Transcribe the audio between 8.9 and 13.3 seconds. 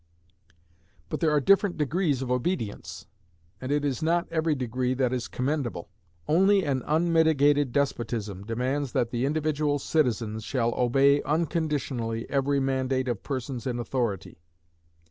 that the individual citizen shall obey unconditionally every mandate of